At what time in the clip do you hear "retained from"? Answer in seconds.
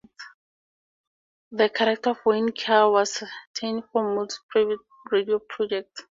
3.21-4.15